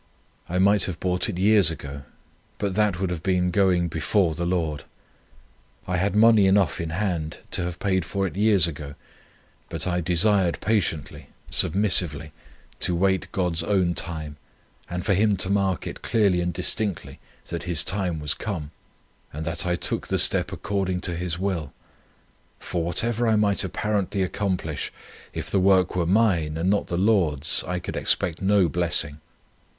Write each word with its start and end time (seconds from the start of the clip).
I 0.49 0.57
might 0.57 0.85
have 0.85 0.99
bought 0.99 1.29
it 1.29 1.37
years 1.37 1.69
ago; 1.69 2.01
but 2.57 2.73
that 2.73 2.99
would 2.99 3.11
have 3.11 3.21
been 3.21 3.51
going 3.51 3.87
before 3.87 4.33
the 4.33 4.47
Lord. 4.47 4.83
I 5.87 5.97
had 5.97 6.15
money 6.15 6.47
enough 6.47 6.81
in 6.81 6.89
hand 6.89 7.37
to 7.51 7.65
have 7.65 7.77
paid 7.77 8.03
for 8.03 8.25
it 8.25 8.35
years 8.35 8.65
ago; 8.67 8.95
but 9.69 9.85
I 9.85 10.01
desired 10.01 10.59
patiently, 10.59 11.27
submissively, 11.51 12.31
to 12.79 12.95
wait 12.95 13.31
God's 13.31 13.61
own 13.61 13.93
time, 13.93 14.37
and 14.89 15.05
for 15.05 15.13
Him 15.13 15.37
to 15.37 15.51
mark 15.51 15.85
it 15.85 16.01
clearly 16.01 16.41
and 16.41 16.51
distinctly 16.51 17.19
that 17.49 17.65
His 17.69 17.83
time 17.83 18.19
was 18.19 18.33
come, 18.33 18.71
and 19.31 19.45
that 19.45 19.67
I 19.67 19.75
took 19.75 20.07
the 20.07 20.17
step 20.17 20.51
according 20.51 21.01
to 21.01 21.15
His 21.15 21.37
will; 21.37 21.73
for 22.57 22.83
whatever 22.85 23.27
I 23.27 23.35
might 23.35 23.63
apparently 23.63 24.23
accomplish, 24.23 24.91
if 25.31 25.51
the 25.51 25.59
work 25.59 25.95
were 25.95 26.07
mine, 26.07 26.57
and 26.57 26.71
not 26.71 26.87
the 26.87 26.97
Lord's, 26.97 27.63
I 27.65 27.77
could 27.77 27.95
expect 27.95 28.41
no 28.41 28.67
blessing. 28.67 29.21